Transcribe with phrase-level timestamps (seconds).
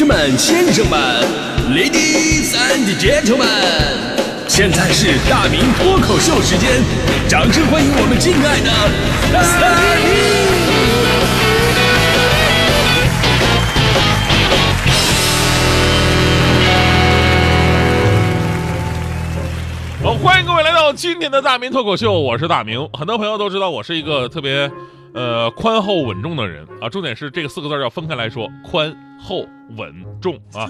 [0.00, 0.98] 士们、先生们、
[1.74, 3.44] Ladies and Gentlemen，
[4.48, 6.82] 现在是大明脱口秀时间，
[7.28, 8.70] 掌声欢迎我们敬爱的
[9.30, 9.42] 大
[20.00, 20.02] 明！
[20.02, 22.88] 好，欢迎各位来到今天的大明脱口秀，我是大明。
[22.94, 24.70] 很多朋友都知道我是一个特别，
[25.14, 26.88] 呃，宽厚稳重的人啊。
[26.88, 29.46] 重点是这个四个字要分开来说，宽厚
[29.76, 30.66] 稳重啊。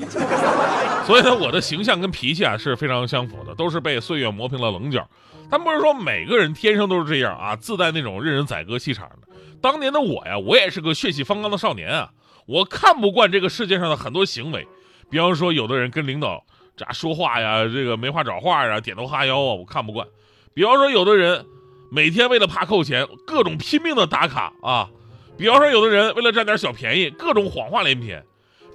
[1.06, 5.08] 所以呢，我的形象跟脾气啊是非常相符的，都是被岁月磨平了棱角。
[5.50, 9.28] 但不是说每个人天生都是这样啊，自带那种任人宰割气场的。
[9.60, 12.10] 当年的我呀，我也是个血气方刚的少年啊，
[12.46, 14.66] 我看不惯这个世界上的很多行为，
[15.10, 16.44] 比方说有的人跟领导。
[16.76, 17.62] 咋说话呀？
[17.64, 20.06] 这个没话找话呀，点头哈腰啊，我看不惯。
[20.54, 21.44] 比方说，有的人
[21.90, 24.88] 每天为了怕扣钱，各种拼命的打卡啊；
[25.36, 28.20] 比方说，有的人为了占点小便宜，各种谎话连篇；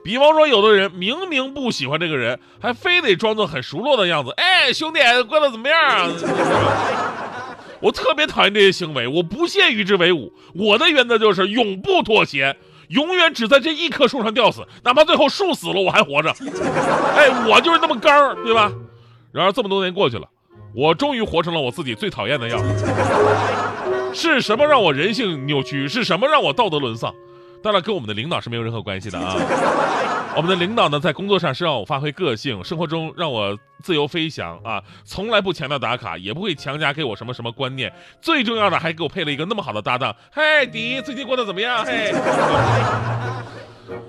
[0.03, 4.31] 比方说，有的人明明不喜欢这个人，还非得装作很熟络的样子。
[4.35, 6.11] 哎，兄弟，过得怎么样啊？
[7.81, 10.33] 我特别讨厌这些行为，我不屑与之为伍。
[10.53, 12.55] 我的原则就是永不妥协。
[12.89, 16.29] 永远只在这一棵树上吊死，哪怕最后树死了我还活着。
[17.15, 18.71] 哎，我就是那么刚，对吧？
[19.31, 20.27] 然而这么多年过去了，
[20.75, 22.85] 我终于活成了我自己最讨厌的样子。
[24.13, 25.87] 是什么让我人性扭曲？
[25.87, 27.13] 是什么让我道德沦丧？
[27.63, 29.35] 当然跟我们的领导是没有任何关系的啊。
[30.35, 37.91] 我们的领导呢，在工作上是让我发挥个性，生活中让我自由飞翔啊，从来不强调打卡，也不会强加给我什么什么观念。
[38.21, 40.13] 最重要的，还给我配了一个那么好的搭档。
[40.31, 41.85] 嘿，迪，最近过得怎么样？
[41.85, 42.11] 嘿，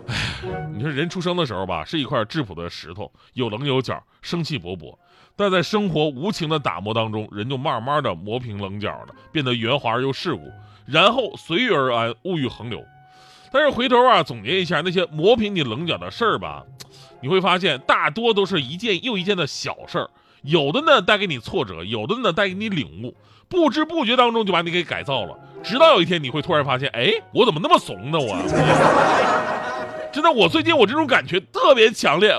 [0.08, 0.44] 哎，
[0.74, 4.94] 你说人出生的时候吧，是一块质朴的石头，有棱有角，生气勃勃。
[5.36, 10.50] 但在生活无情的打磨当中，人就慢慢的磨平棱角了，变得圆滑而又世故，
[10.86, 12.82] 然后随遇而安，物欲横流。
[13.52, 16.64] 但是回头啊，总结一下那些磨平你棱角的事儿吧，
[17.22, 20.10] 你会发现大多都是一件又一件的小事儿，
[20.42, 23.14] 有的呢带给你挫折，有的呢带给你领悟，
[23.48, 28.18] 不知不觉当中就把你给改造了，直到有一天你会突然发现，哎，我怎么那么怂呢？
[28.18, 28.36] 我，
[30.12, 32.30] 真的，我最近我这种感觉特别强烈，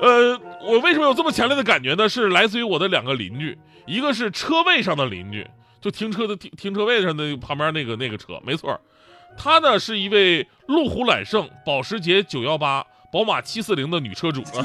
[0.00, 2.08] 呃，我为什么有这么强烈的感觉呢？
[2.08, 5.46] 是来自于我的两个邻居，一个是车位上的邻居，
[5.80, 8.80] 就停车的停停车位上的旁边那个那个车，没错。
[9.36, 12.58] 她呢是一位路虎揽胜、保时捷918、
[13.12, 14.62] 宝马740的女车主啊，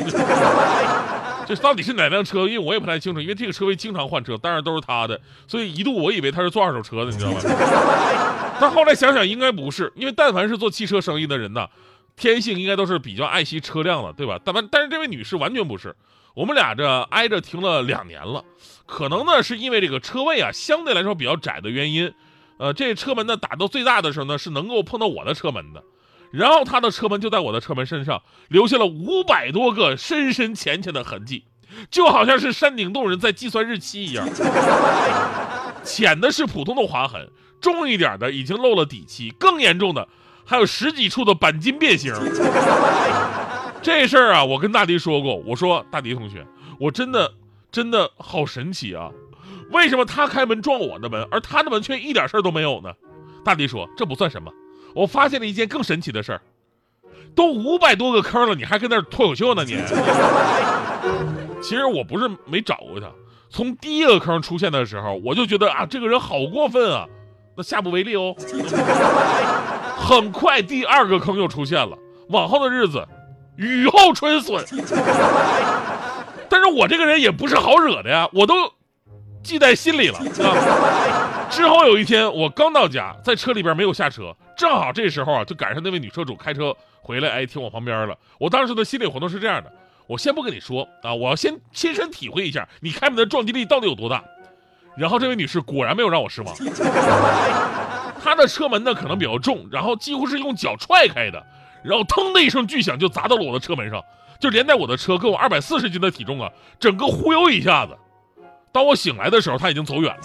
[1.48, 2.48] 这到底是哪辆车？
[2.48, 7.40] 因为我也不太清楚，因为这个车位经常换车，当然都是她的，所以一度我以为她是做二手车的，你知道吗？
[8.60, 11.68] 但后来想想应该不是，因为但凡是做汽车生意的人呢，
[12.18, 14.38] 天性应该都是比较爱惜车辆的，对吧？
[14.44, 15.96] 但但是这位女士完全不是，
[16.34, 18.44] 我们俩这挨着停了两年了，
[18.86, 22.12] 可能呢是因为这个车位啊相对来说比较窄的原因。
[22.58, 25.84] 呃，这车门呢打到最大的时候呢，是能够碰到我的车门的，
[26.32, 31.46] 然后他的车门就在我的车门身上留下了五百多个深深浅浅的痕迹，
[31.92, 34.28] 就好像是山顶洞人在计算日期一样。
[35.84, 37.30] 浅的是普通的划痕，
[37.62, 40.10] 重一点的已经漏了底漆，更严重的
[40.48, 42.14] 还有十几处的钣金变形。
[43.84, 46.46] 这事儿啊，我跟大迪说过，我说大迪同学，
[46.80, 47.32] 我真的
[47.72, 49.10] 真的好神奇啊。
[49.72, 52.90] 为什么他开门撞我的门，而他的门却一点事儿都没有呢？
[53.44, 54.52] 大迪说：“这不算什么，
[54.96, 56.42] 我发现了一件更神奇的事儿。
[57.36, 59.64] 都五百多个坑了，你还跟那脱口秀呢？
[59.64, 59.78] 你？
[61.62, 63.08] 其实我不是没找过他，
[63.50, 67.06] 从第一个坑出现的时候，我就觉得啊，这个人好过分啊，
[67.56, 68.36] 那下不为例哦。
[70.08, 71.98] 很快，第二个坑又出现了，
[72.30, 73.06] 往后的日子
[73.58, 74.64] 雨后春笋。
[76.50, 78.54] 但是我这个人也不是好惹的呀，我都。”
[79.44, 80.20] 记在心里了。
[81.50, 88.18] 之后有一天，我刚到家，在车里边没有下车，正好这时候啊，就赶上那位女车主开车回来，哎，停我旁边了。
[88.40, 89.72] 我当时的心理活动是这样的：
[90.06, 94.22] 我先不跟你说啊，我要先亲身体会一下你开门的撞击力到底有多大。
[94.98, 96.54] 然后这位女士果然没有让我失望，
[98.28, 101.42] 他的车门呢可能比较重，然后几乎是用脚踹开的，
[101.82, 104.04] 然后腾的一声巨响就砸到了我的车门上，
[104.38, 107.98] 就连带我的车跟我二百四十斤的体重啊，整个忽悠一下子。
[108.74, 110.22] 当我醒来的时候，他已经走远了。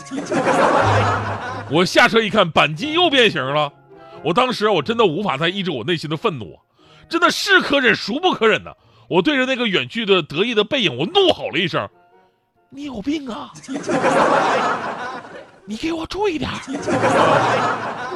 [1.71, 3.73] 我下车一看，钣金又变形了。
[4.25, 6.59] 我当时我真的无法再抑制我内心的愤怒，
[7.09, 8.73] 真的是可忍孰不可忍呢？
[9.09, 11.88] 我对着那个远去的得意的背影，我怒吼了一声
[12.69, 13.53] ：“你有病啊！
[15.65, 16.50] 你给我注意点！”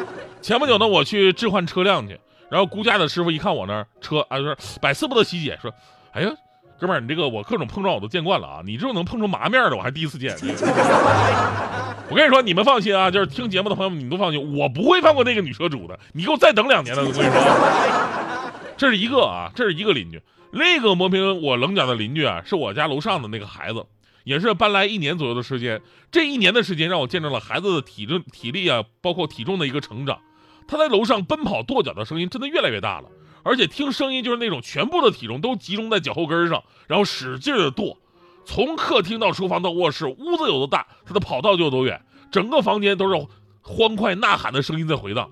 [0.43, 2.19] 前不久呢，我去置换车辆去，
[2.50, 5.72] 然后估价的师傅一看我那车，啊，就是百思不得其解，说
[6.12, 6.31] ：“哎呀。”
[6.78, 10.37] 哥们儿，你这个我各种碰撞我都见惯了啊，你这种能碰出麻面的我还第一次见。
[12.10, 15.98] 我跟你说，你们放心啊，就是听节目的朋友们，你们都放心，我不会放过那个女车主的。
[16.12, 18.52] 你给我再等两年了，我跟你说。
[18.76, 20.20] 这是一个啊，这是一个邻居。
[20.50, 23.82] 另一个磨平我棱角的邻居啊，是我家楼上的那个孩子，
[24.26, 25.81] 也是搬来一年左右的时间。
[26.11, 30.19] 这一年的时间让我见证了孩子的体重、体力啊，包括体重的一个成长。
[30.67, 33.08] 他在楼上奔跑跺脚的声音真的越来越大了，
[33.44, 37.96] 而且听声音就是那种全部的体重都集中在脚后跟上，然后使劲的跺。
[38.44, 43.26] 从客厅到厨房到卧室，屋子有多大，他的跑道就有多远，整个房间都是
[43.62, 45.31] 欢快呐喊的声音在回荡。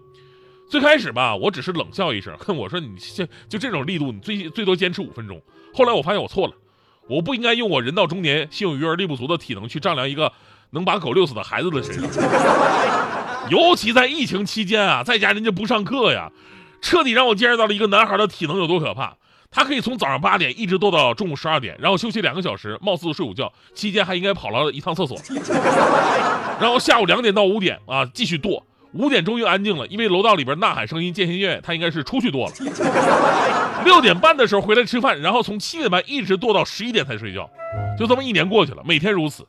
[0.71, 5.43] 最开始吧，我只是冷笑一声，哼，我说你就就这种力度，你最最多坚持五分钟。
[5.73, 6.55] 后来我发现我错了，
[7.09, 10.33] 我不应该用我人到中年、心有余而力不足的体能去丈量一个
[10.71, 12.09] 能把狗遛死的孩子的身上。
[13.51, 16.31] 尤其在疫情期间啊，在家人家不上课呀，
[16.81, 19.17] 彻底让我见识到了一个男孩的体能有多可怕。
[19.51, 25.17] 他可以从早上八点一直斗到中午十二点，然后休息两个小时，貌似睡午觉，期间还应该跑了一趟厕所，
[26.59, 28.65] 然后下午两点到五点啊继续跺，
[28.95, 32.53] 五点终于安静了，因为楼道里边呐喊声音渐行渐远，他应该是出去跺了。
[33.85, 37.51] 六点半的时候回来吃饭，然后从七点半一直跺到十一点才睡觉，
[37.99, 39.45] 就这么一年过去了，每天如此，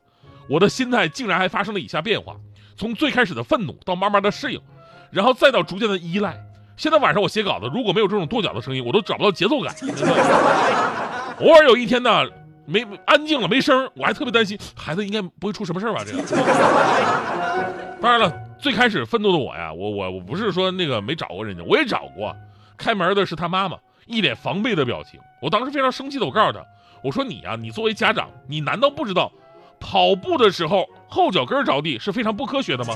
[0.50, 2.36] 我的心态竟然还发生了以下变化，
[2.76, 4.60] 从最开始的愤怒到慢慢的适应，
[5.12, 6.36] 然后再到逐渐的依赖。
[6.76, 9.74] 现在晚上我写稿子，如果没有这种跺脚的声音，我都找不到节奏感。
[11.40, 12.26] 偶尔有一天呢，
[12.66, 16.04] 没安静了，没声我还特别担心孩子应该不会出什么事吧？
[16.06, 16.24] 这个。
[18.02, 18.34] 当然了，
[18.66, 22.36] 最开始愤怒的我呀，我我我不是说那个没找过人家，我也找过。
[22.76, 23.78] 开门的是他妈妈，
[24.08, 25.20] 一脸防备的表情。
[25.40, 26.66] 我当时非常生气的，我告诉他，
[27.04, 29.32] 我说你呀，你作为家长，你难道不知道
[29.80, 32.96] 跑步的时候后脚跟着地是非常不科学的吗？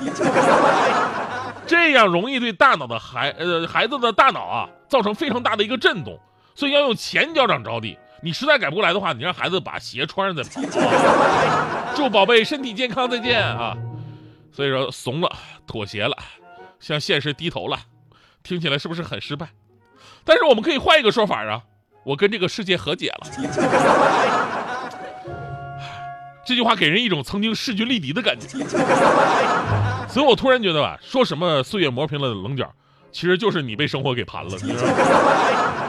[1.67, 6.17] 这样容易对大脑的孩呃孩子的大脑啊造成非常大的一个震动，
[6.55, 7.95] 所以要用前脚掌着地。
[8.23, 10.67] 你实在改不过来的话，你让孩子把鞋穿上再跑。
[11.93, 13.77] 祝宝贝身体健康，再见啊！
[14.51, 15.31] 所以说怂了，
[15.69, 16.17] 妥协了，
[16.79, 17.77] 向现实低头了，
[18.41, 19.49] 听起来是不是很失败？
[20.25, 21.61] 但是我们可以换一个说法啊，
[22.03, 23.27] 我跟这个世界和解了。
[26.43, 28.47] 这句话给人一种曾经势均力敌的感觉。
[30.07, 32.73] 所以我突然觉得吧，说什么岁月磨平了棱角，
[33.11, 34.57] 其实就是你被生活给盘了。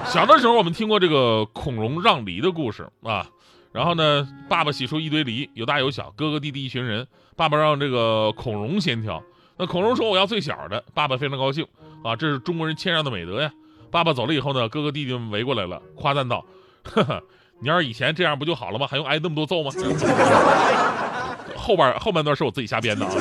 [0.05, 3.27] 小的时候我们听过这个孔融让梨的故事啊，
[3.73, 7.07] 然后呢，爸爸洗出一堆梨，有大有小，哥哥弟弟一群人，
[7.37, 9.23] 爸爸让这个孔融先挑。
[9.61, 11.67] 那孔融说我要最小的，爸爸非常高兴
[12.03, 13.53] 啊，这是中国人谦让的美德呀。
[13.91, 16.43] 爸爸走了以后呢，哥哥弟弟们围过来了，夸赞道
[16.83, 17.23] ：“呵呵，
[17.61, 18.87] 你要是以前这样不就好了吗？
[18.87, 19.71] 还用挨那么多揍吗？”
[21.55, 23.13] 后边后半段是我自己瞎编的啊。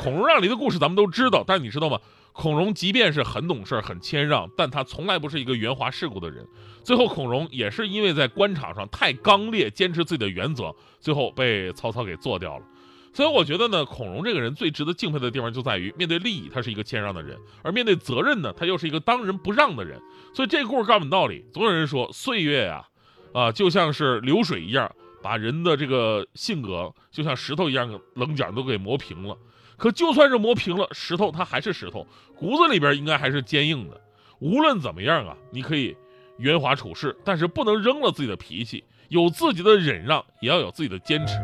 [0.00, 1.98] 孔融让梨的故事咱们都知道，但是你知道吗？
[2.32, 6.46] 孔融即便是很懂事、很谦让，但他从来不是一个圆滑世故的人。
[6.84, 12.64] 最后，孔融也是因为在官场上太刚烈，坚持自己的原则，最后被曹操给做掉了。
[13.12, 20.00] 所以我觉得呢，孔融这个人最值得敬佩的地方就在于，面对利益他是一个谦让的人，而面对责任呢，他又是一个当仁不让的人。
[20.34, 22.86] 所以这个故事告诉我们道理：总有人说，岁月呀，
[23.32, 24.90] 啊，就像是流水一样。
[25.22, 29.38] 把人的这个性格就像石头一样棱角都给磨平了，
[29.76, 32.04] 可就算是磨平了，石头它还是石头，
[32.34, 34.00] 骨子里边应该还是坚硬的。
[34.40, 35.96] 无论怎么样啊，你可以
[36.38, 41.34] 圆滑处事，但是不能扔了自己的脾气，有自己的忍让，也要有自己的坚持。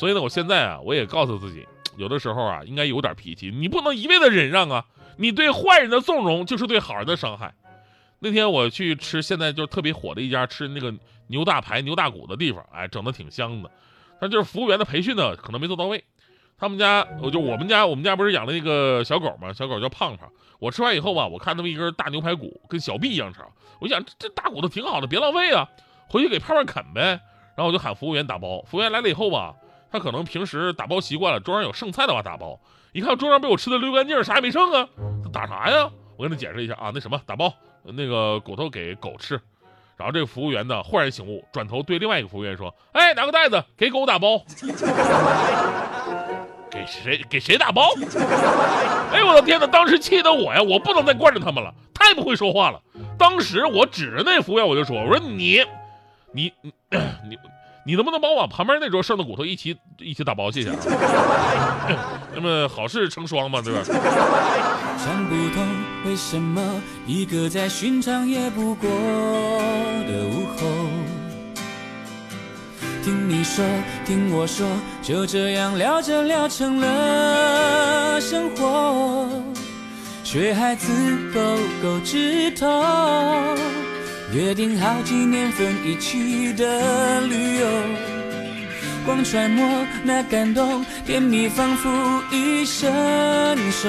[0.00, 1.68] 所以呢，我现在啊，我也告诉自己，
[1.98, 4.86] 有的时候啊，应该有点脾气，你不能一味的忍让啊，
[5.18, 7.52] 你对坏人的纵容就是对好人的伤害。
[8.20, 10.90] 那天我去吃现在就是特别火的一家吃那个
[11.26, 13.70] 牛大排、牛大骨的地方，哎，整的挺香的。
[14.18, 16.02] 但就是服务员的培训呢，可能没做到位。
[16.56, 19.52] 他们家，我就我们家，我们家不是养了那个小狗吗？
[19.52, 20.26] 小狗叫胖胖。
[20.58, 23.46] 我吃完以后吧，我看那么一根大牛排骨，跟小臂一样长。
[23.80, 25.68] 我想这大骨头挺好的，别浪费啊，
[26.08, 27.20] 回去给胖胖啃呗。
[27.56, 28.62] 然后我就喊服务员打包。
[28.62, 29.54] 服务员来了以后吧，
[29.90, 32.60] 他可能平时打包习惯了，桌上有剩菜的话打包。
[32.92, 34.88] 一看桌上被我吃的溜干净，啥也没剩啊，
[35.22, 35.90] 他打啥呀？
[36.16, 37.52] 我跟他解释一下啊，那什么打包。
[37.82, 39.40] 那个骨头给狗吃，
[39.96, 44.42] 然后这个服务员呢忽然醒悟，转头对另外一个服务员说：“哎，拿个袋子给狗打包，
[46.70, 47.88] 给谁给谁打包？
[49.12, 49.66] 哎呦我的天哪！
[49.66, 52.82] 当时气得我呀，我不能再惯着他们了，太不会说话了。
[53.18, 55.64] 当时我指着那服务员我就说：我说你，
[56.32, 56.52] 你
[57.24, 57.38] 你
[57.86, 60.70] 你。”能不能帮我旁边那桌剩的骨头一起一起打包，谢谢。
[62.34, 63.82] 那么好事成双嘛，对吧？
[63.84, 65.66] 想不通
[66.06, 70.66] 为什么一个再寻常也不过的午后，
[73.02, 73.64] 听你说，
[74.06, 74.66] 听我说，
[75.02, 79.28] 就这样聊着聊成了生活，
[80.22, 80.92] 学孩子
[81.34, 81.40] 勾
[81.82, 82.66] 勾指头。
[84.32, 87.66] 约定好几年份一起的旅游，
[89.04, 91.90] 光揣摩那感动，甜蜜仿佛
[92.30, 92.88] 一伸
[93.72, 93.88] 手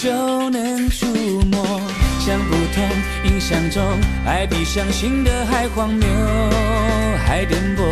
[0.00, 1.06] 就能触
[1.50, 1.80] 摸。
[2.20, 2.88] 想不通，
[3.24, 3.82] 印象中
[4.24, 6.06] 爱比相信的还荒谬，
[7.26, 7.82] 还颠簸。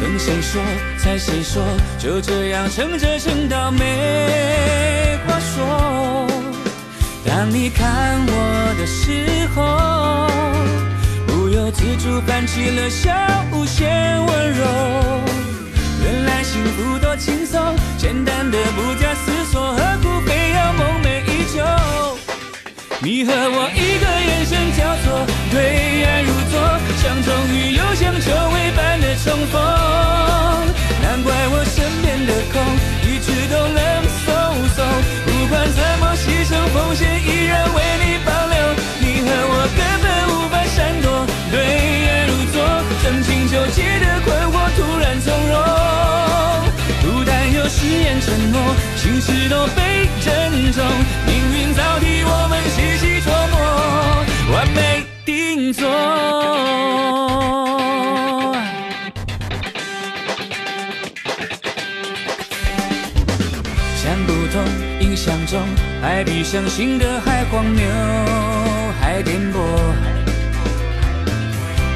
[0.00, 0.62] 等谁说，
[0.98, 1.64] 猜谁说，
[1.98, 6.45] 就这样撑着撑到没话说。
[7.26, 10.26] 当你看我的时候，
[11.26, 13.10] 不由自主泛起了笑
[13.52, 13.90] 无限
[14.24, 14.64] 温柔。
[16.04, 21.56] 原来幸福多轻松，简单的不假思索，何苦非要梦寐以求？
[23.00, 26.54] 你和我一个眼神交错，对爱如昨，
[27.02, 29.54] 像终于又像久违般的重逢。
[31.02, 32.54] 难怪我身边的空
[33.02, 33.78] 一直都冷
[34.24, 34.26] 飕
[34.76, 34.78] 飕，
[35.46, 38.56] 不管怎么牺牲奉献，依然为你保留。
[38.98, 41.54] 你和我根本无法闪躲，对
[42.02, 42.58] 眼如昨，
[43.00, 45.54] 曾经纠结的困惑突然从容。
[47.00, 50.84] 孤单有誓言承诺，心事都被珍重，
[51.28, 53.56] 命运早替我们细细琢磨，
[54.52, 55.86] 完美定做。
[64.06, 64.64] 想不通，
[65.00, 65.60] 印象中
[66.00, 67.84] 爱比相信的还荒谬，
[69.00, 69.58] 还颠簸。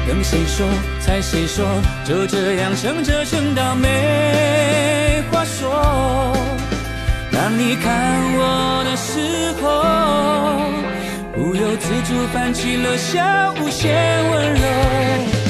[0.05, 0.67] 跟谁说，
[0.99, 1.65] 猜谁说，
[2.03, 6.35] 就这样撑着撑到没话说。
[7.31, 9.69] 当你看我的时候，
[11.33, 13.95] 不由自主泛起了笑无限
[14.31, 15.40] 温柔。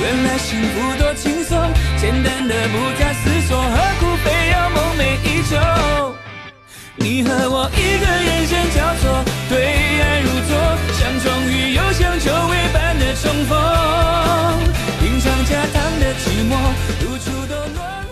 [0.00, 1.58] 原来幸福多轻松
[1.96, 6.14] 简单的不假思索何苦非要梦寐以求？
[6.96, 9.54] 你和我一个眼神交错对
[10.00, 10.56] 爱如昨
[10.98, 13.52] 像终于又像久违般的重逢。
[15.00, 16.52] 品尝加糖的寂寞
[17.00, 18.03] 如初堕落。